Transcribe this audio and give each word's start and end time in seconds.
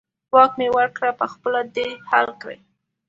واک 0.33 0.51
مې 0.59 0.67
ورکړی، 0.77 1.11
په 1.19 1.25
خپله 1.33 1.59
دې 1.75 1.87
حل 2.09 2.27
کړي. 2.41 2.57